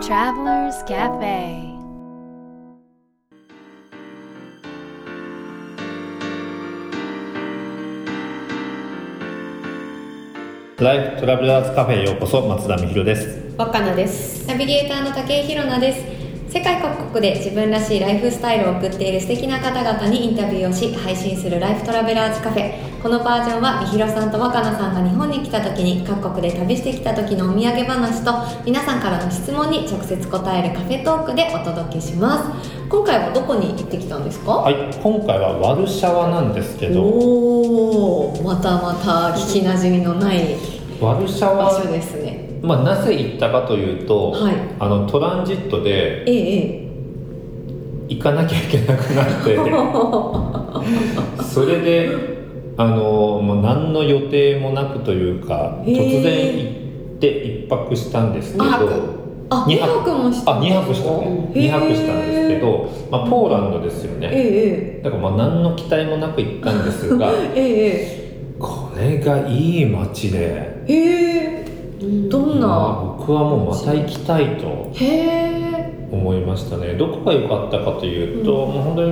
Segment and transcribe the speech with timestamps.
[0.00, 1.76] Travelers Cafe.
[10.78, 13.54] ライフトラベラーズカフェへようこそ松田美弘です。
[13.58, 14.46] 若菜です。
[14.46, 16.17] ナビゲーターの武井宏奈です
[16.50, 22.72] 世界各国で自分らしいライフスタイルを送っている素敵な方々にインタビューをし配信するライフトラベラーズカフェ。
[23.02, 28.32] このバージョンはみひろさんと若菜さんが日本に来た時に各国で旅してきた時のお土産話と
[28.64, 32.88] 皆さんからの質問に直接答えるカフェトークでお届けします。
[32.88, 34.52] 今回はどこに行ってきたんですか？
[34.52, 37.02] はい今回はワルシャワなんですけど。
[37.02, 40.56] おおまたまた聞きなじみのない
[40.98, 44.54] ワルシャ場ワ所ですねまあ、なぜ行ったかというと、はい。
[44.78, 46.88] あのトランジットでえええ
[48.08, 49.58] 行かなきゃいけなくなって
[51.44, 52.08] それで
[52.76, 56.68] あのもう何の予定もなくというかへー突然行
[57.16, 58.64] って一泊したんですけど
[59.50, 61.50] あ二2泊もしたあ2泊したね。
[61.54, 61.68] へー。
[61.68, 64.28] 2泊したんですけど、まあ、ポーランドですよね。
[64.30, 67.62] ええだからまあ何の期待もなく行ったんですがええ
[68.14, 70.94] えこれがいい街でええ
[71.44, 71.47] え
[72.00, 72.66] どんな？
[72.66, 76.08] まあ僕はもうまた行きたいとへえ。
[76.10, 76.94] 思いましたね。
[76.94, 79.04] どこが良かったかというと、もう本当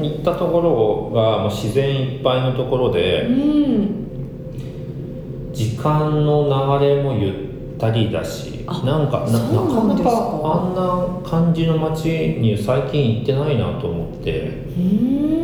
[0.00, 4.06] に行ったところがもう自然いっぱいのところうでん。
[5.52, 9.38] 時間の流れもゆったりだしあなんかなか？
[9.38, 10.10] なか
[10.44, 14.66] あんな感じの街に最近行ってないなと思って。
[14.78, 15.36] うん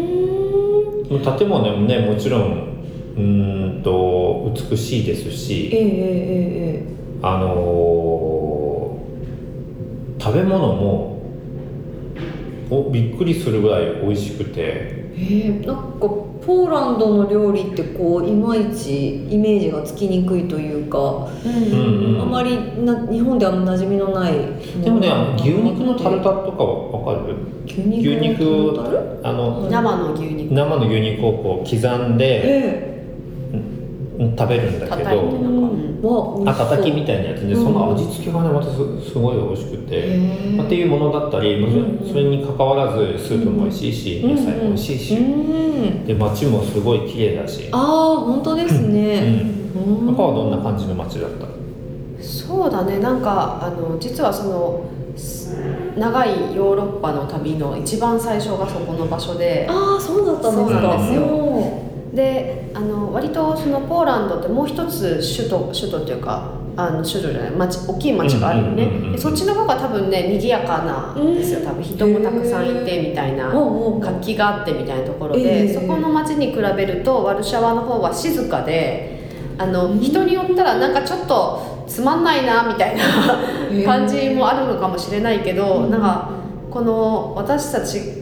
[1.12, 2.71] 建物もねもちろん
[3.16, 6.82] うーんと美しいですえしええええ。
[7.22, 11.18] あのー食べ物も
[12.70, 14.60] おびっくりするぐらい美味しくて。
[14.60, 15.82] えええなんか
[16.44, 22.22] ポーランドの料理ってこういまいちイメージがつきにくいというか、うんうん。
[22.22, 24.34] あまりな日本では馴染みのない。
[24.82, 27.34] でもねあの牛肉のタルタルとかはわかる？
[27.66, 30.52] 牛肉牛肉あの生の牛肉。
[30.54, 31.76] 生の牛肉をこう刻
[32.08, 32.91] んでえうん
[34.36, 38.76] 食べるんだけどうんわあたたきみたいなやつでうんその味付けがねまたす
[39.10, 41.64] すごい美味しくて、へまあっていうものだったり
[42.08, 44.30] それに関わらずスープも美味しいしうん。
[44.34, 47.68] 野菜も美味しいしうんで街もすごい綺麗だし。
[47.72, 49.44] ああ本当ですね、
[49.76, 50.06] うん。
[50.06, 51.46] 中はどんな感じの街だった？
[52.22, 52.98] そうだね。
[52.98, 54.84] なんかあの実はその
[55.16, 55.56] す
[55.96, 59.66] 長いヨーロッパの旅の一番最初がそこの場所で。
[59.68, 60.72] ああそうだったんですか。
[60.72, 61.22] そうなんですよ。
[61.22, 61.81] お
[62.12, 68.84] であの割とそのポーランドってもう一つ首都首都っていうかあの首都じゃない町大きい町があるよね。
[68.84, 71.82] うんそっちの方が多分ね賑やかなんですよ多分。
[71.82, 79.20] 人もたくさんいてみたいな活気があってみたいなところえで、えそこの町に比べるとワルシャワの方は静かで
[79.58, 83.04] あの人によったらなんかちょっとつまんないなみたいな
[83.70, 85.90] え感じもあるのかもしれないけど、うん。
[85.90, 86.30] なんか
[86.70, 88.21] この私たち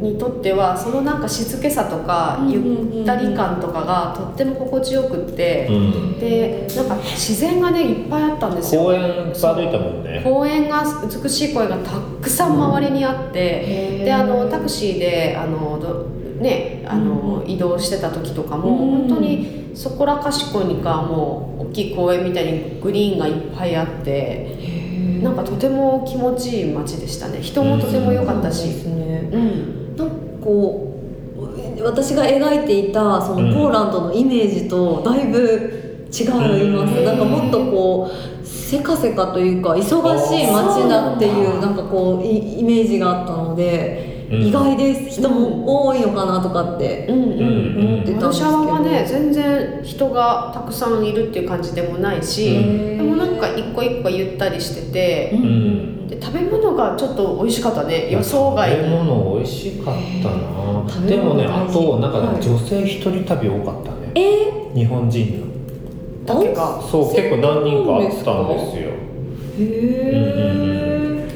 [0.00, 6.18] にとってはそのなんか静けさとかうんゆったり感とかがとっても心地よくって、うん。
[6.18, 8.84] でなんか自然がねいっぱいあったんですよ。
[8.84, 10.20] 公園いっぱい歩いたもんね。
[10.24, 10.82] 公園が
[11.22, 27.40] 美しい公園がたくさん周りにあって、へーであのタクシーであのどねあの、移動してた時とかも、うん本当にそこらかしこにかもう大きい公園みたいにグリーンがいっぱいあってなんかとても気持ちいい街でしたね。
[27.40, 28.68] 人もとても良かったし。
[28.86, 28.88] う
[29.38, 30.84] んなんかこ
[31.36, 37.04] う私が描いていたそのポーランドのイメージとだいぶ違います、うん。
[37.04, 44.42] なんかもっとこうせかせかというか忙しい街だっていうなんかこうイイメージがあったので、うん。
[44.46, 47.88] 意外です人も多いのかなとかってうんうんうん。
[47.88, 55.42] 思ってたんですけど、ワルシャワはね全然人がたくさんいるっていう感じでもないし、でもなんか一個一個ゆったりしてて、うん。
[55.42, 58.10] うんで食べ物がちょっと美味しかったね。
[58.10, 62.42] 予想外食べに物美味しかったへなーでもねあとなんかね、はい。
[62.42, 64.12] 女性一人旅多かったね。
[64.14, 64.74] え？
[64.74, 65.40] 日本人
[66.24, 66.34] の。
[66.34, 68.90] だけがそう結構何人かあったんですよ。
[69.58, 69.66] ー、へ
[70.14, 71.28] え、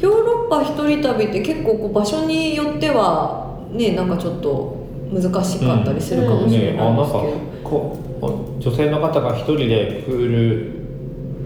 [0.00, 7.32] ヨーロッパ一人旅って結構こう場所によってはねなんかちょっと難しかったりするかもしれないですけど、
[7.64, 10.79] こう女性の方が一人で来る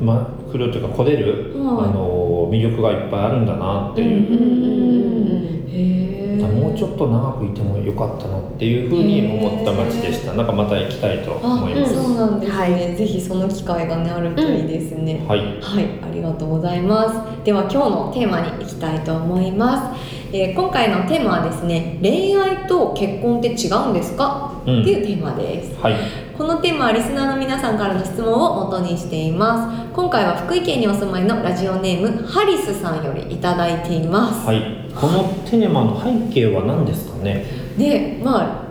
[0.00, 1.88] ま来るというか来れる、はい。
[1.88, 10.34] あの魅力がいっぱいあるんだなっていう、うんうんうんへえもうちょっと長くいてもよかったなっていうふうに思った街でした。
[10.34, 12.96] なんかまた行きたいとあ思います、そうなんですね、はい。
[12.96, 15.38] ぜひその機会がねあるといいですね、はい。
[15.60, 17.08] はい、ありがとうございま
[17.40, 17.44] す。
[17.44, 20.00] では今日のテーマに行きたいと思います。
[20.32, 24.82] えー今回のテーマはですね、恋愛と結婚って違うんですか、うん。
[24.82, 25.80] っていうテーマです。
[25.80, 25.94] はい。
[26.36, 34.44] このテーマはリスナーの皆さんからの質問を元にしています今回は福井県にお住まいのラジオネームハリスさんよりいただいています。
[34.44, 34.90] はい。
[34.92, 37.46] このテーマの背景は何ですかね？
[37.78, 38.64] でまあ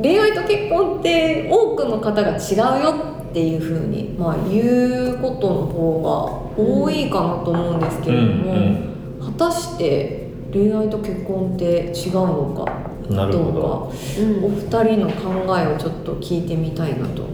[0.00, 2.94] 恋愛と結婚って多くの方が違うよ
[3.28, 8.88] っていうふうに、まあ、言うことの方が多いかなと思うんですけれども、うん
[9.20, 12.72] 果たして恋愛と結婚って違うのか
[13.08, 13.60] どどうか。
[13.66, 17.24] お二人の考えをちょっと聞いてみたいなと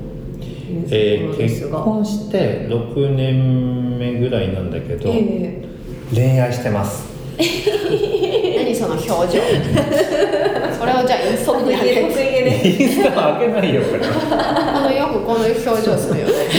[0.91, 5.63] えー結婚して6年目ぐらいなんだけど、え
[6.15, 7.07] 恋愛してます。
[7.39, 9.43] 何その表情。
[10.79, 14.01] それをじゃあインスタにー、得意げ上げて インスタは開けないよこれ。
[14.01, 14.07] は
[14.75, 16.33] このよくこの表情するよね。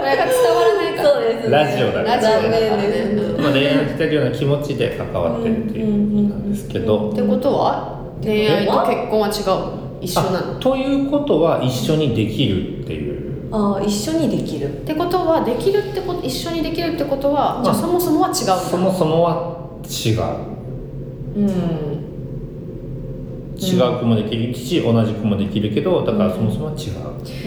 [0.00, 1.10] これが伝わらないから。
[1.10, 2.16] そうですねラジオだから。
[2.16, 3.22] ラジオだから残念ね。
[3.22, 9.34] ですまあ、恋愛してるような気持ちで関わってるっていうことなんですけど、ってことは恋愛と結婚は違う？
[10.00, 10.36] 一緒なの？
[10.38, 13.13] あということは一緒にできるっていう
[13.50, 14.82] ああ一緒にできる。
[14.82, 18.34] ってことはできるってこと一緒にできるってことはじゃあまあそもそもは違う
[18.70, 20.54] そもそもは違う。
[21.36, 22.04] うん。
[23.56, 26.92] 違う子もできるし、同じ子もできるけどだからそもそもは違う、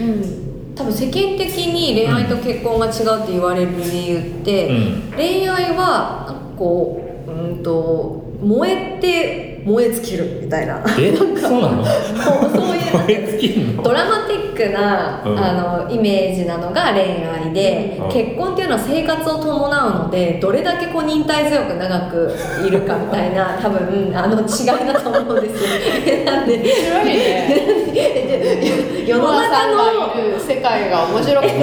[0.02, 0.74] うん。
[0.74, 5.12] 多分世間的に恋愛と結婚が違うって言われる理由って、うん。
[5.16, 10.82] 恋愛はこううんと燃えて燃え尽きるみたいな。
[10.98, 11.14] え？
[11.16, 11.28] そう
[11.62, 11.84] なの？
[11.84, 11.94] そう
[12.50, 15.38] そういうなの燃え尽きんのドラマティックな、うん。
[15.38, 15.52] あ
[15.84, 18.08] のイメージなのが恋愛で、うん。
[18.10, 22.32] 結婚っていうのは生活を伴うのでどれだけこう忍耐強く長く
[22.66, 25.68] いるかみたいな 多分あの違いだと思うんですよ。
[26.24, 27.14] なんで面白いね。
[29.06, 29.82] 世の中んの
[30.38, 31.54] 世界が面白くて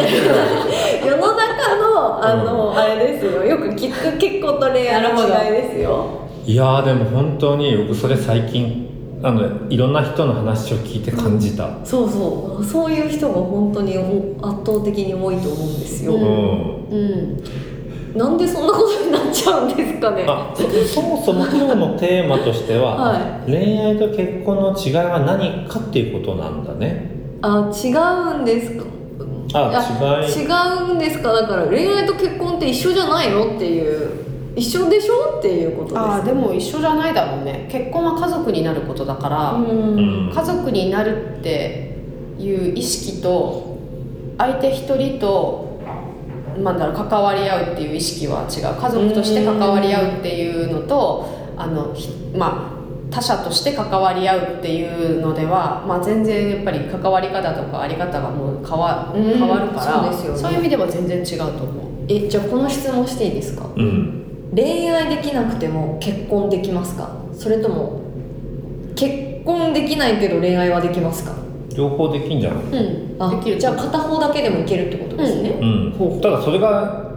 [1.06, 3.44] 世の中のあの、あれですよ。
[3.44, 5.13] よく聞く結婚と恋愛の違
[5.50, 12.63] いですよいやーでも本当に僕それ最近あのいろんな人の話を聞いて感じた、そうそう。
[12.63, 16.21] そういう人が本当にお圧倒的に多いと思うんですよ、うん。
[16.21, 16.89] うん。
[16.89, 17.44] うん
[18.15, 20.25] なんでそんなことになっちゃうんですかね。
[20.27, 27.12] あそそもそも今日のテーマとしては、 は恋愛と結婚の違いは何かっていうことなんだね。
[27.41, 27.89] あ違
[28.38, 28.86] うんですか？
[29.53, 30.44] あ違い。
[30.45, 31.33] 違うんですか？
[31.33, 34.09] だから恋愛と結婚って一緒じゃないのっていう
[34.56, 35.38] 一緒でしょ？
[35.40, 35.98] っていうことです。
[36.00, 37.68] ああでも一緒じゃないだろうね。
[37.72, 39.57] 結婚は家族になることだから、
[40.34, 41.98] 家族になるって
[42.40, 43.78] いう意識と
[44.38, 45.80] 相手一人と
[46.57, 48.81] なんだろう関わり合うっていう意識は違う。
[48.81, 51.28] 家族として関わり合うっていうのと
[51.58, 52.75] あのひまあ
[53.12, 59.24] 他者として関わり合うっていうのでは、まあ、全然やっぱり関わり方とかあり方がもう変わうん。
[59.24, 60.40] 変わるから、そうですよね。
[60.40, 61.86] そういう意味では全然違うと思う。
[62.08, 63.68] えじゃあこの質問していいですか？
[63.75, 64.25] うん
[64.56, 67.10] 恋愛できなくても結婚できますか？
[67.34, 68.02] それとも
[68.96, 71.36] 結婚できないけど恋愛はできますか？
[71.75, 72.63] 両方できんじゃない？
[72.63, 73.22] うん。
[73.22, 73.60] あできる。
[73.60, 76.22] じゃあ片方だけでもいけるってことですね、うん。
[76.22, 77.12] ただそれが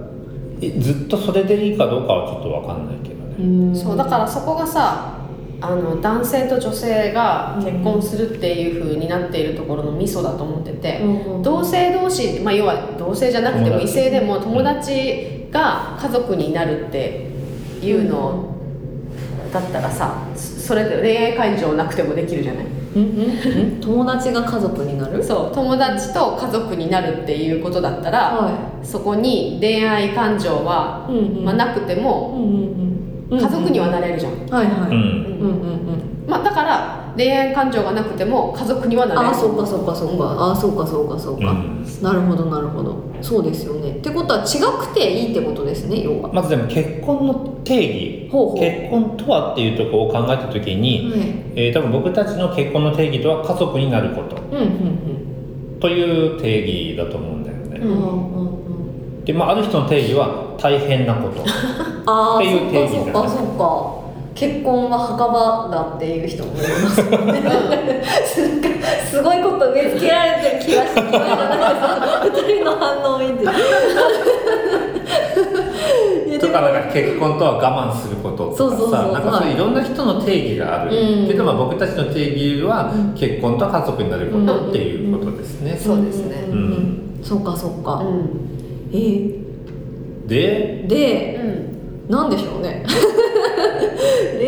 [0.61, 3.77] えずっとそれでいいかどうかはちょっと分かんないけどね、ん。
[3.77, 5.15] そうだからそこがさ
[5.61, 17.31] あの男性と女性が結婚するっていう風になっているところのミソだと思ってて、うん同性同士、まあ、要は同性じゃなくても異性でも友達が家族になるって
[17.83, 18.55] いうの
[19.53, 22.67] だったらさそれで恋愛感情なくてもできるじゃない？
[22.97, 23.81] うんうんうん。
[23.81, 25.23] 友達が家族になる？
[25.23, 31.45] そう友達と家族になるっていうことだったら、はそこに恋愛感情は、い、うんうん。
[31.45, 34.97] まあ、なくてもうんうんうん家族にはなれるじゃん、はいはい、うん
[35.41, 36.27] うんうんうん。
[36.27, 39.27] まあ、だから恋愛感情がなくても家族にはなれる。
[39.27, 41.85] ああそうかそうかそうか、ああそうかそうかそうか、うん。
[42.01, 42.97] なるほどなるほど。
[43.21, 43.97] そうですよね。
[43.97, 47.35] ってことは違くていいってことですね要は、まずでも結婚の
[47.65, 48.29] 定義。
[48.31, 48.59] ほうほう。
[48.61, 51.21] 結婚とはっていうところを考えた時に、はい。
[51.57, 54.37] えー多分僕たちの結婚の定義とは家族になること。
[54.37, 54.99] うんうん
[55.81, 58.63] という定義だと思うんだよね、うんうんうん。
[59.21, 61.45] うんでまあある人の定義は大変なこと。
[62.07, 63.98] ああっていう定義そっかそっかそっか
[64.39, 66.95] 結婚は墓場だっていう人もいます。
[69.11, 71.67] すごいこと植え付けられてる気がしてきましたなんか
[72.31, 73.45] その二人の反応を見て。
[76.39, 78.91] とかなんか結婚とは我慢することとかそうそうそう。
[78.93, 79.59] さなんかそういうい。
[79.59, 81.27] ろんな人の定義がある、うん。
[81.27, 83.13] けどまあ僕たちの定義はうん。
[83.15, 86.47] 結婚と家族になることっていうことですね、そうですね。
[86.47, 87.01] んんん。
[87.25, 88.31] そうかそうか、うん。
[88.93, 89.33] えー。
[90.29, 91.41] でで
[92.09, 92.15] うん。
[92.15, 92.85] なんでしょうね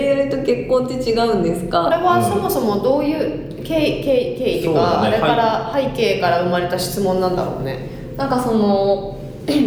[0.01, 5.09] 恋愛と結婚って違うんですこれかはそもそもどういう経緯経緯経緯とか、ね。
[5.09, 8.15] あれから、背景から生まれた質問なんだろうね。
[8.17, 9.61] なんかその 結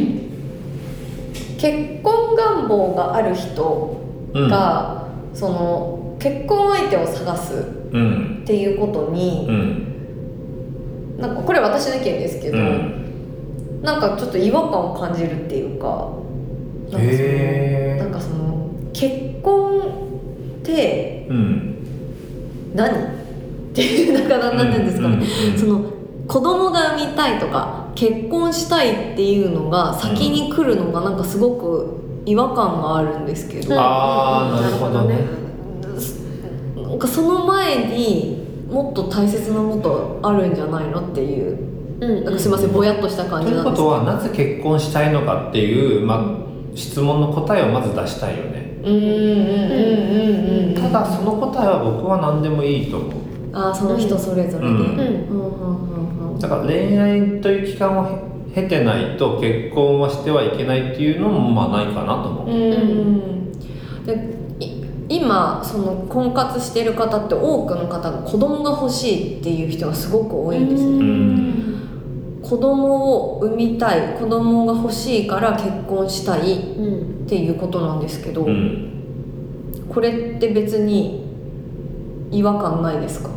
[2.04, 4.02] 婚願望がある人
[4.34, 7.54] が、その結婚相手を探す
[7.92, 8.40] うん。
[8.44, 11.18] っていうことに、うん。
[11.20, 13.04] なんかこれ私の意見ですけど、うん。
[13.84, 16.10] なんかちょっと違和感を感じるっていうか
[16.90, 19.80] なんかそのへーなんかその結婚
[20.62, 21.76] ってうん
[22.74, 25.22] 何っていうなんていうんですかね、うん。
[25.22, 25.94] うんうんその
[26.26, 35.20] 子供が産みたいとか結婚したいっていうのが先に来るのがなんかすごく違和感があるんですけど、ああなるほどね。
[36.78, 41.74] なんかその前にもっと大切なことあるんじゃないのっていう。
[42.00, 43.90] うんなんかすいませんぼやっとした感というじなんですけど。
[43.90, 53.12] ことはなぜ結婚したいのかっていう、まあ、質問の答えをまず出したいよねうんうんうんうんうんただその答えは僕は何でもいいと思う
[53.54, 54.78] ああその人それぞれで、うん。
[54.78, 54.78] うん。
[54.78, 58.06] うんうんうんだから恋愛という期間を
[58.54, 63.52] 経てないと結婚はしてはいけないっていうのもまあないかなと思う、うん。
[64.06, 72.40] でい今その婚活してる方って多くの方が子供が欲しいっていう人がすごく多いんですね、うん。
[72.42, 78.90] 子供を産みたい子供が欲しいから結婚したいっうんていうことなんですけど、うん。
[79.88, 81.24] これって別に
[82.32, 83.30] 違和感ないですか？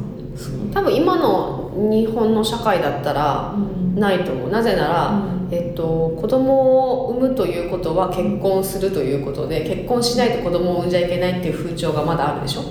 [0.72, 4.00] 多分今の日本の社会だったらうん。
[4.00, 4.50] ないと思う。
[4.50, 5.12] なぜなら、う
[5.44, 5.48] ん。
[5.50, 12.62] えっと、子供を産むということは結婚するということで結婚しないと子供を産んじゃいけないっていう風潮がまだあるでしょ？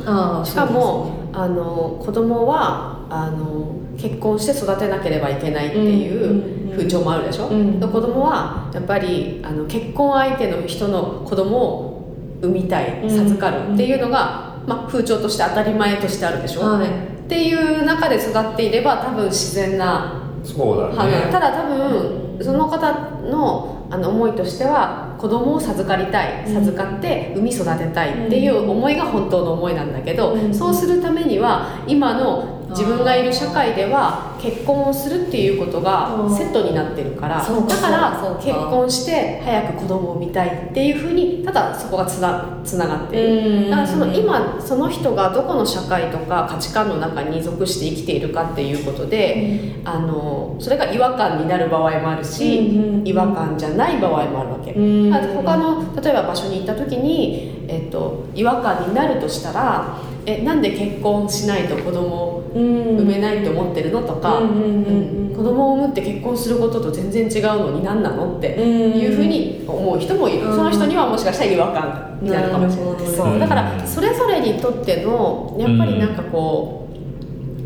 [0.45, 6.71] しかもそうあの子供はあの結婚して育てなければいけないっていうんうんうん。
[6.73, 7.79] う風潮もあるでしょ、うん。
[7.79, 13.09] で子供はやっぱりあの結婚相手の人の子供を産みたいうん。
[13.09, 21.31] 授かるっていうのが、まあ、風潮として当たり前としてあるでしょ、はいっていう中で育っていれば多分自然なそうだね。
[21.31, 26.53] ただ多分その方のあの思いとしては子供を授かりたいうん。
[26.53, 30.53] 授かって産み育てたいっていう思いが本当の思いなんだけど、うん。
[30.53, 36.35] そうするためには今の自分がいる社会では結婚をするっていうことがうん。
[36.35, 43.69] セットになってるからだから結婚して早く子供を産みたいっていうふうにただそこがつなつながってる。
[43.69, 64.01] だからその今その人がどこの社会とか価値観の中に属して生きているかっていうことで、あのそれが違和感になる場合もあるし、違和感じゃない場合もあるわけ、他の例えば場所に行った時に、えっと、違和感になるとしたらえなんで結婚しないと子供産めないと思ってるの？
[64.01, 68.37] とか、子供を産むって結婚することと全然違うのに何なの？
[68.37, 68.99] ってうん。
[68.99, 70.55] いうふうに思う人もいる、うん。
[70.55, 73.15] その人にはもしかしたら違和感になるかもしれない。
[73.15, 73.39] そう。
[73.39, 76.89] だからそれぞれにとってのやっぱりなんかこ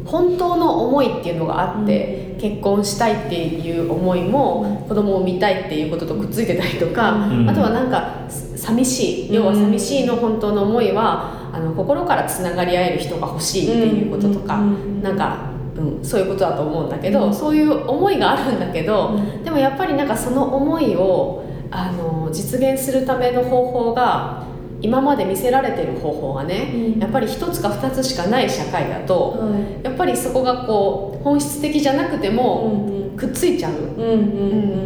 [0.03, 7.49] う本当の思いっていうのがあって、結婚したいっていう思いも子供を産みたいっていうこととくっついてたりとか、うん。
[7.49, 9.33] あとはなんか寂しい。
[9.33, 14.61] 要は寂しいの本当の思いはあの心からつながり合える人が欲しいっていうこととか、
[15.01, 19.43] なんか、うん、そういうことだと思うんだけど、そういう思いがあるんだけど、うん。
[19.43, 24.43] でもやっぱりなんかその思いをあの実現するための方法が
[24.81, 26.99] 今まで見せられてる方法がね、うん。
[26.99, 29.83] やっぱり一つか二つしかない社会だと、はい。
[29.83, 33.73] やっぱりそこがこう本質的じゃなくてもうんくっついちゃう、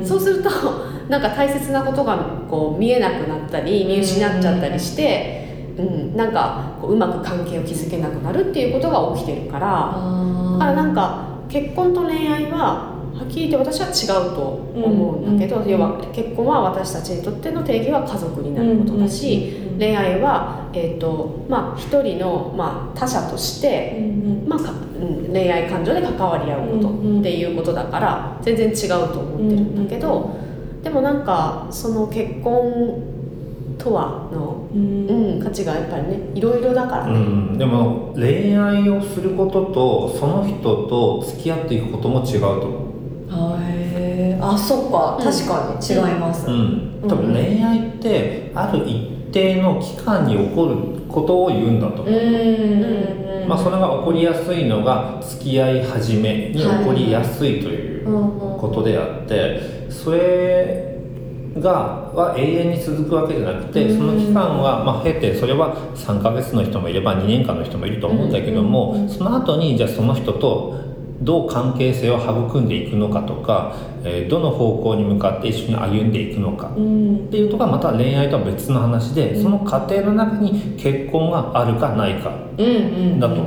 [0.03, 0.49] そうすると
[1.07, 2.17] なんか大切なことが
[2.49, 5.42] こう見えなくなったり見失っちゃったりして、
[5.77, 9.91] うん、なんかこううまく関係を築けなくなるっていうことが起きてるから。
[9.95, 24.59] あだからなんか結婚と恋愛ははっきり言って私は違うと思うんだけど、うん要は結婚は私たちにとっての定義は家族になることだし、うん恋愛は、えーとまあ、一人の、まあ、他者として、うんまあ
[25.31, 30.35] 恋愛感情で関わり合うことっていうことだから全然違うと思ってるんだけど、
[30.83, 33.12] でもなんかその結婚
[33.83, 35.07] とはの、うん。
[35.07, 37.19] うん、価値がやっぱりねいろいろだからうね。
[37.19, 42.83] ん、でも恋愛をすることとその人と付き合っていくことも違うと思う。
[43.29, 44.45] あへー。
[44.45, 45.17] あそっか。
[45.19, 45.23] うん。
[45.23, 50.75] 確かに違います、うん、多分恋愛ってある一定の期間に起こる
[51.09, 53.47] ことを言うんだと思う、うん。
[53.47, 60.92] まあ、それが起こりやすいのが付き合い始めに起こりやすいということであってそれ
[61.59, 61.69] が
[62.13, 70.81] は永遠に続くわけじゃなくてうんその期間は、まあ、経てそれは3ヶ月の人もいれば2年間の人もいると思うんだけどうんもその後にじゃあその人と
[71.21, 77.15] どう関係性を育んでいくのかとか、えーどの方向に向かって一緒に歩んでいくのかうん。
[77.15, 77.49] っていう。
[77.49, 82.69] ところはまた恋愛とは別の話でその過程の中に結婚があるかないかうんう
[83.15, 83.41] んだと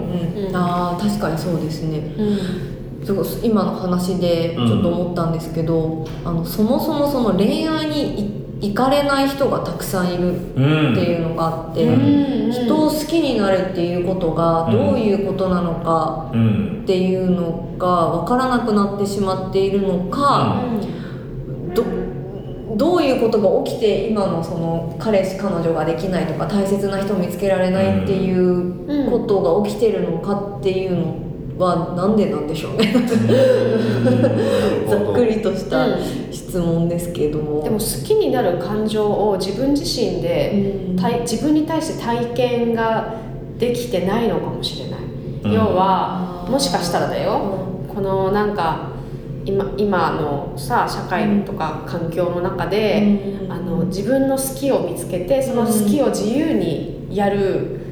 [0.55, 1.99] あ確かにそうですね。
[1.99, 2.76] うん
[3.07, 12.51] すごい今の話でちょっと思ったんですけど、あのそもそもその恋愛に行かれない人がたくさんいるっていうのがあって、うん。
[12.51, 16.81] 人を好きになるっていうことがどういうことなのかうん。
[16.83, 20.63] っていうのが分からなくなってしまっているのか、
[21.75, 21.85] ど
[22.77, 31.26] どういうことが起きて今のその彼氏彼女ができないとか大切な人を見つけられないっていうことが起きてるのかっていうの
[31.59, 32.93] はなんでなんでしょうね。
[34.89, 35.95] ざっくりとしたうん
[36.31, 37.39] 質問ですけれど。
[37.39, 37.63] も。
[37.63, 40.97] でも好きになる感情を自分自身でうん。
[40.97, 43.15] 体自分に対して体験が
[43.59, 45.01] できてないのかもしれない、
[45.45, 45.53] うん。
[45.53, 47.41] 要はもしかしたらだよ、
[47.93, 48.91] このなんか
[49.45, 53.53] 今今のさ社会とか環境の中で、うん。
[53.53, 57.86] あの自分の好きを見つけてその好きを自由にやる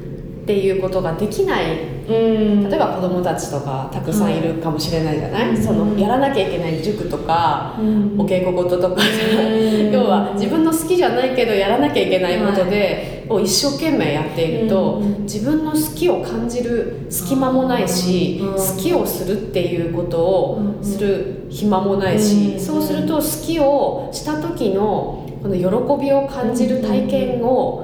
[0.45, 1.63] っていうことができない。
[2.07, 2.69] うん。
[2.69, 5.57] 例えば子供たちとかたくさんいるかもしれないじゃない、うん。
[5.57, 8.15] そのやらなきゃいけない塾とか、うん。
[8.21, 9.91] お稽古事とか、うん。
[9.91, 15.23] 要は自分の好きじゃないけどやらなきゃいけないことで、を一生懸命やっていると、うん。
[15.23, 18.53] 自分の好きを感じる隙間もないし、うん。
[18.53, 22.59] 好きをするっていうことをうんする暇もないし、うん。
[22.59, 27.83] そうすると好きをした時のこの喜びを感じる体験を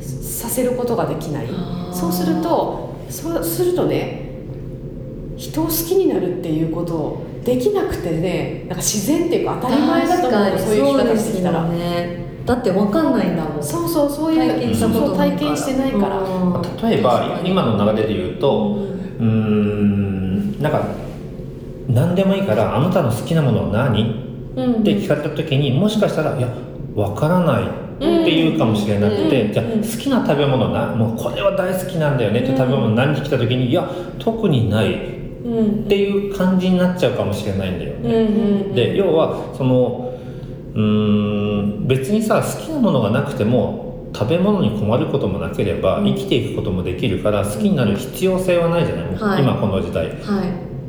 [0.00, 1.46] させることができない。
[2.02, 4.30] そうするとそうするとね
[5.36, 11.62] 人を好きになるっていうことをできなくてねなんか自然っていうか当たり前だと思うそういう生き方してきたら。
[11.66, 12.22] そうですよね。
[12.44, 13.62] だって分かんないんだもん。
[13.62, 16.22] そうそうそういう体験したこと体験してないから、う
[16.58, 16.62] ん。
[16.90, 18.78] 例えば今の流れで言うと
[19.20, 20.82] うーんなんか
[21.88, 24.54] 何でもいいからあなたの好きなものは何？
[24.56, 24.80] うん。
[24.80, 26.48] って聞かれた時にもしかしたら「いや
[26.96, 27.62] わからない」
[28.02, 29.52] って言うかもしれなくて、うん。
[29.52, 34.98] じゃあ好きな食べ物なもうこれは大好きなんだよねって食べ物何って来た時に「いや特にない」っ
[35.44, 35.84] うん。
[35.88, 38.24] ていう感じになっちゃうかもしれないんだよね。
[38.24, 40.12] んで要はその
[40.74, 46.06] うーん別にさ好きなものがなくても食べ物に困ることもなければうん。
[46.06, 49.04] 生きていくこともできるから好きになる必要性はないじゃない、
[49.34, 49.42] はい。
[49.42, 50.06] 今この時代。
[50.06, 50.12] はい。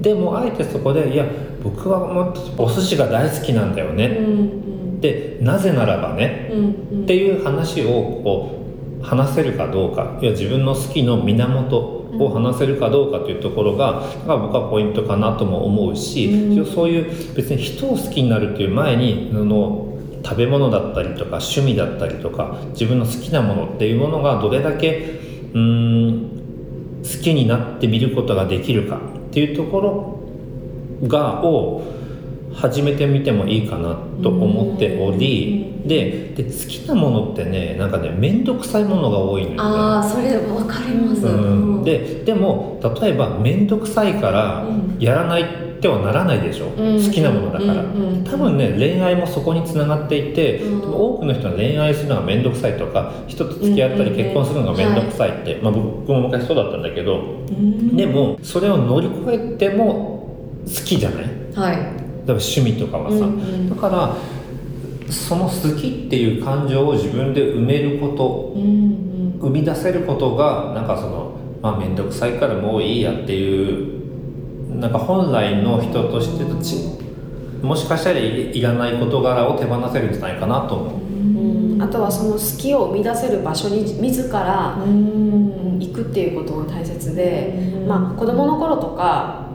[0.03, 1.25] でもあえてそこで「いや
[1.63, 4.62] 僕はもうお寿司が大好きなんだようね」ん
[5.03, 7.03] でなぜならばねうんうん。
[7.03, 8.59] っていう話をこ
[9.01, 16.65] う話せるかどうかいや自分の好きの源を話せるかどうかというところがが僕はポイントかなとも思うし、うん。
[16.65, 19.89] そういう別に人を好きになるっていう前にあの
[20.23, 25.19] 食べ物だったりとか趣味だったりとか自分の好きなものっていうものがどれだけ
[25.53, 26.29] うーん
[27.03, 31.83] 好きになってみることができるかっていうところがを
[32.53, 39.59] 始めてみてもいいかなと思っておりでで好きなものってねなんかね面倒くさいものが多いのよね。
[39.59, 41.25] ああそれ分かります。
[41.25, 44.97] うん、ででも例えば面倒くさいからうん。
[44.99, 45.45] やらないっ
[45.81, 47.03] てはならないでしょ、うん。
[47.03, 48.17] 好きなものだから、うん。
[48.19, 48.23] うん。
[48.23, 54.17] 多分ね恋愛もそこにつながっていて、多くの人は恋愛するのが面倒くさいとか人と付き合ったりうんうんうん。
[54.23, 57.97] 結婚するのが面倒くさいって、まあ、僕も昔そうだったんだけど、うん。
[57.97, 60.29] でもそれを乗り越えても
[60.65, 61.25] 好きじゃない？
[61.53, 63.69] はい例えば趣味とかはさ、うんうん。
[63.69, 64.15] だから
[65.11, 69.39] その好きっていう感情を自分で埋めることうんうん。
[69.39, 76.75] 生み出せることがなんかそのまあ面倒くさいからもういいやっていうなんか本来の人としてとち
[77.61, 81.01] もしかしたらいいらない事柄を手放せるんじゃないかなと思う。
[81.01, 81.81] うん。
[81.81, 85.79] あとはその好きを生み出せる場所に自らうん。
[85.79, 87.87] 行くっていうことが大切で、うん。
[87.87, 89.47] まあ子供の頃とか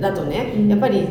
[0.00, 0.68] だとね、うん。
[0.68, 1.06] やっぱり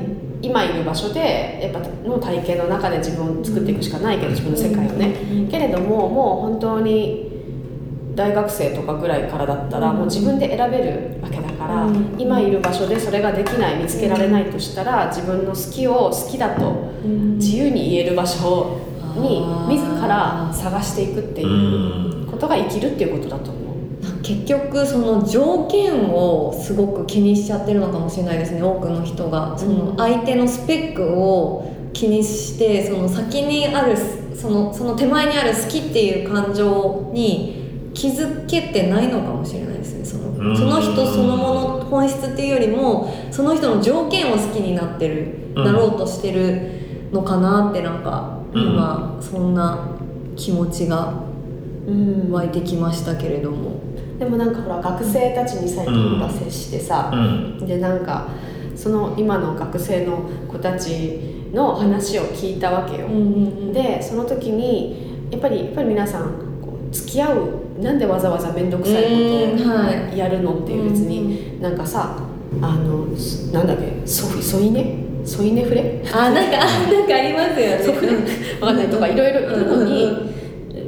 [0.45, 5.47] 今いる場所でやっぱの体験の中で自分を作っていくしかないけど自分の世界をね、うん。
[5.47, 7.31] けれどももう本当に
[8.13, 9.97] 大学生とかぐらいからだったらうん。
[9.97, 12.15] もう自分で選べるわけだから、うん。
[12.19, 17.37] 今いる場所でそれができない見つけられないとしたら自分の好きを好きだとうん。
[17.37, 18.79] 自由に言える場所
[19.15, 23.64] に自ら探していくっていうことが生きるっていうことだと思う。
[24.25, 29.55] 結局その条件をすごく気にしちゃってるのかもしれないですね多くの人が。
[29.55, 33.95] その相手のスペックを気にしてその先にある
[34.35, 40.03] そのその手前にある好きっていう感情に気づけてないのかもしれないですね。
[40.03, 40.53] そうん。
[40.53, 49.87] のその人そのもの本質っていうよりもその人の条件を好きになってるうんなろうとしてるのかなってなんか今そんな
[50.35, 51.13] 気持ちが
[51.87, 52.31] うん。
[52.31, 53.84] 湧いてきましたけれども。
[54.19, 57.65] でもなんかほら学生たちに最近また接してさ、うん。
[57.65, 58.29] でなんか
[58.75, 61.19] その今の学生の子たち
[61.53, 63.07] の話を聞いたわけよ、
[63.73, 72.17] でその時にやっぱりやっぱり皆さんこう付き合うなんでわざわざ面倒くさいことをやるのっていう別になんかさ
[72.61, 75.05] あのすなんだっけそ添い寝？
[75.25, 78.25] 添い寝触れあなんかあなんかありますよね。
[78.61, 80.34] わかんないとかいろいろいるのに、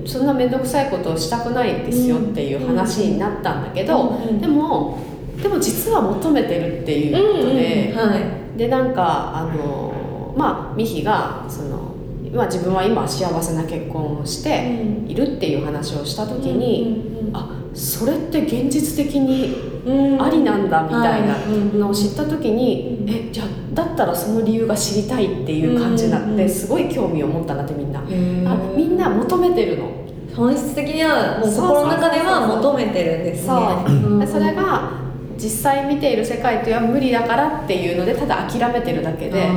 [0.07, 4.97] そんな面倒くさいことをしたくないですよっていう話になったんだけど、うんでも
[5.41, 8.17] でも実は求めてるっていうことで、は
[8.55, 8.57] い。
[8.57, 11.95] でなんかあのまあミヒがその、
[12.33, 20.21] まあ、自分は今幸せな結婚をしているっていう話をした時に、あそれって現実的にうん。
[20.21, 21.39] ありなんだみたいなは
[21.73, 28.51] いのを知った時に、うんえじゃあだったらその理由が知りたいっていう感じになって、うんすごい興味を持ったなってみんな、あみんな
[29.27, 29.91] 求めてるの、
[30.35, 34.27] 本質的にはもう心の中では求めてるんですね。
[34.27, 34.91] それが
[35.37, 39.47] 実際見ている世界とは無理だからっていうのでただ諦めてるだけで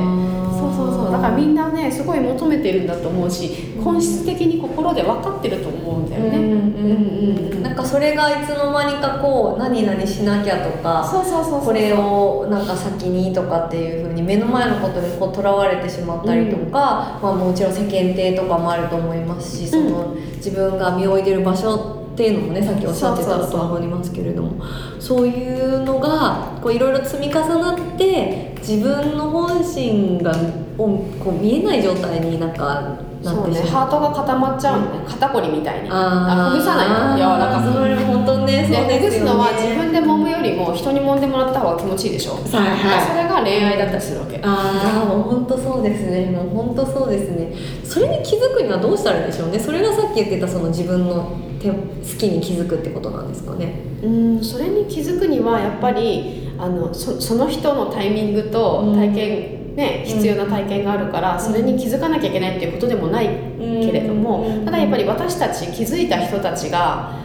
[1.11, 7.63] だからみんなねすごい求めてるんだと思うし本質的に心で分かってると思うんだよね、うんうんうんうん。
[7.63, 24.63] なんかそれがいつの間にかこう何々しなきゃとかそうそうそうそうこれをなんか先にとかっていうふうに目の前のことにこうとらわれてしまったりとか、まあ、もちろん世間体とかもあると思いますしその自分が身を置いてる場所っていうのもねさっきおっしゃってたと思いますけれども
[24.99, 30.35] そういうのがこういろいろ積み重なって自分の本心がを
[30.77, 33.85] こう見えない状態になんかなそうねってしまう。
[33.85, 35.05] ハートが固まっちゃうのね。
[35.07, 35.89] 肩こりみたいに。
[35.91, 36.51] あー。
[36.51, 37.17] ほぐさないと。
[37.17, 44.39] 柔らかくそれ本当ねそうでほぐですのは自分で揉むよりも人に揉んでもらった方が気持ちいいでしょ、はいそれが恋愛だったりするわけ。
[44.43, 46.31] ああもう本当そうですね。
[46.31, 47.53] もう本当そうですね。
[47.83, 49.59] それに気づくにはどうしたらいいんでしょうね。
[49.59, 51.75] それがさっき言ってたその自分の手好
[52.17, 53.81] きに気づくってことなんですかね。
[54.03, 58.95] うんそれに気づくにはやっぱりあのそその人のタイミングとうん。
[58.95, 64.65] 体験、ね必要な体験があるから、それに気づかなきゃいけないっていうことでもないけれども、うん。
[64.65, 67.19] ただやっぱり私たち気づいた人たちが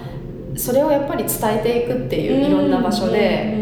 [0.57, 3.55] それをやっぱり伝えていくっていういろんな場所で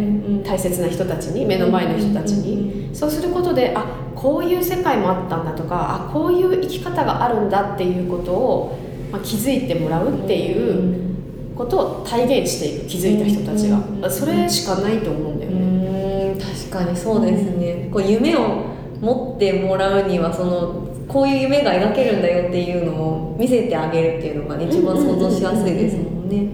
[0.44, 2.84] 大切な人たちに目の前の人たちに。
[2.94, 8.78] そうすることであこういう世界もあったんだとかあこういう生き方があるんだっていうことを、
[9.10, 14.00] まあ、気づいてもらうっていうことを体現していく気づいた人たちうん。
[14.00, 16.34] がそれしかないと思うんだようね。
[16.34, 16.38] ん。
[16.38, 26.48] 確かにそうですね、こう夢を持ってもらうにはそのこういう夢が描けるんだよっていうのを見せてあげるっていうのがね一番想像しやすいですもんね。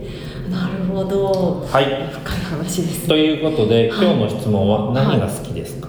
[0.50, 1.64] なるほど。
[1.64, 1.84] はい。
[1.84, 3.08] 深い話ですね。
[3.08, 5.88] ということで今日の質問は何が好きですか、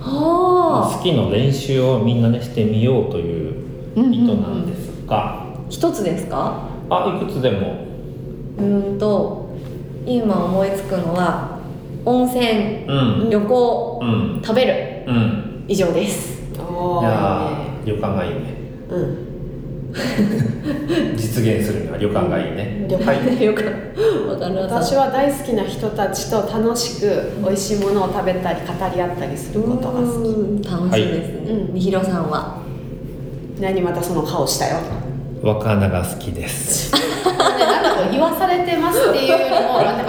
[0.00, 3.54] はあ好きの練習をみんなでしてみようという
[3.96, 6.68] 意図なんですが、一つですか？
[6.90, 7.84] あいくつでも。
[8.58, 9.48] うーんと
[10.06, 11.58] 今思いつくのは
[12.04, 13.30] 温泉うん。
[13.30, 14.40] 旅行うん。
[14.42, 15.04] 食べる。
[15.08, 16.38] うん以上です。
[16.54, 18.54] いやいいねー旅館がいいね。
[18.88, 19.28] うん。
[21.14, 22.86] 実現するには旅館がいいね。
[22.88, 23.44] 旅館はい。
[23.44, 23.62] よく
[24.28, 30.28] わかります私は大好きな人たちと楽しく美味しいものを食べたり語り合ったりすることが好き。
[30.28, 30.62] うん。
[30.62, 31.62] 楽しいですね、はい。
[31.72, 32.62] みひろさんは？
[33.60, 34.78] 何またその顔したよ。
[35.42, 36.92] 若菜が好きです。
[37.28, 39.80] なんかこう言わされてますっていうよりも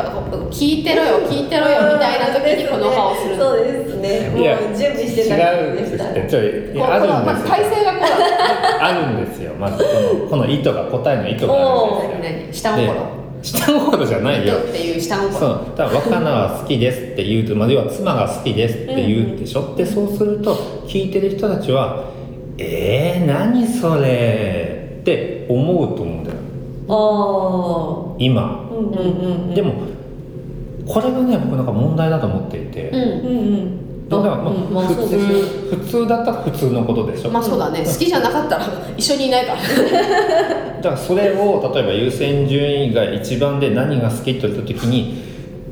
[0.51, 3.37] 聞いてろよ聞いてろよみたいな時にこの顔する。
[3.37, 4.29] のそうですね。
[4.29, 7.13] もういや準備してた違うでしたちょいいあるんですよ。
[7.13, 9.53] のまず体勢がこうだ あるんですよ。
[9.59, 9.89] まずこ
[10.23, 12.71] のこの意図が答えの意図があるんですよ。
[12.71, 12.77] 何？
[12.77, 12.85] 下心。
[12.85, 14.55] で下心じゃないよ。
[14.55, 15.31] っていう下心。
[15.33, 15.59] そう。
[15.75, 20.55] だから若菜は好きですって言うとまでは妻が好きですって言うでしょ、でそうすると
[20.87, 22.05] 聞いてる人たちは
[22.57, 26.37] 「えー、何それ」って思うと思うんだよ。
[26.89, 28.41] あ今。
[28.41, 29.53] あうんうんうん。
[29.53, 29.73] でも
[30.89, 32.97] これがね僕なんか問題だと思っていて、うん。
[32.97, 33.51] うんう
[34.05, 34.09] ん。
[34.09, 34.73] だからまあうん。
[34.73, 37.83] まあ普通普通だったら普通のことでしょ、まあそうだね。
[37.85, 38.65] 好きじゃなかったら
[38.97, 39.59] 一緒にいないから。
[39.59, 45.21] だからそれを例えば優先順位が一番で何が好きと言った時に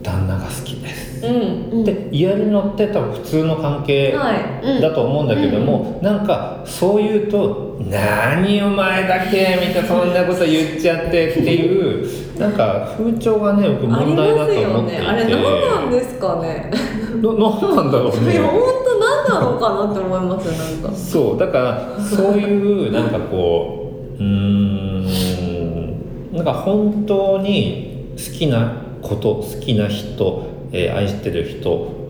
[0.03, 0.75] 旦那が好き
[1.23, 1.81] うん。
[1.83, 4.75] って言えるのって多分普通の関係はい。
[4.75, 4.81] うん。
[4.81, 12.07] だと思うんだけども、なんかそう言うと「何お前だけ」みたいなそんなこと言っちゃってっていう
[12.39, 15.01] なんか風潮がね僕問題だと思っていて。
[15.01, 15.07] ね。
[15.07, 16.71] あれ何なんですかね。
[17.21, 20.97] な何なんだろういやね本当何なのかなって思いますよなんか。
[20.97, 24.77] そうだからそういうなんかこううーん
[26.33, 32.09] なんか本当に好きなこと好きな人、えー愛してる人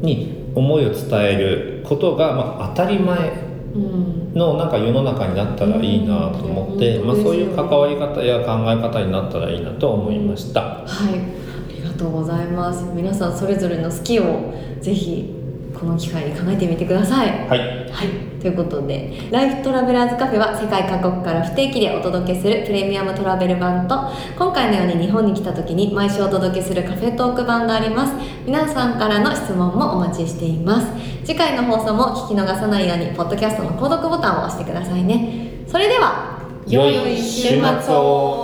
[0.00, 4.34] に思いを伝えることが、まあ、当たり前うん。
[4.34, 7.06] のなんか世の中になったらいいなと思って、うん。
[7.06, 10.60] まあ、そういう関わり方や考え方になったらいいなと思いました。
[10.60, 11.18] はい。
[11.18, 12.84] ありがとうございます。
[12.94, 15.43] 皆さんそれぞれの好きをぜひ
[15.78, 17.48] この機会に考えてみてください。
[17.48, 17.58] はい。
[17.58, 18.08] はい、
[18.40, 23.94] ということでライフトラベラーズカフェは世界各国から不定期でお届けするプレミアムトラベル版と
[24.36, 28.12] 今回のように日本に来た時に毎週お届けするカフェトーク版があります。
[28.46, 30.86] 皆さんからの質問もお待ちしています。
[31.24, 35.64] 次回の放送も聞き逃さないようにポッドキャストの購読ボタンを押してくださいね。
[35.66, 38.43] それでは良い週末を